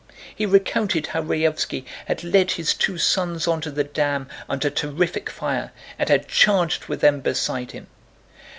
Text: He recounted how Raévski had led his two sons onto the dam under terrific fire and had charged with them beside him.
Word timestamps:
He 0.35 0.47
recounted 0.47 1.05
how 1.05 1.21
Raévski 1.21 1.85
had 2.07 2.23
led 2.23 2.53
his 2.53 2.73
two 2.73 2.97
sons 2.97 3.47
onto 3.47 3.69
the 3.69 3.83
dam 3.83 4.27
under 4.49 4.71
terrific 4.71 5.29
fire 5.29 5.71
and 5.99 6.09
had 6.09 6.27
charged 6.27 6.85
with 6.85 7.01
them 7.01 7.19
beside 7.21 7.69
him. 7.73 7.85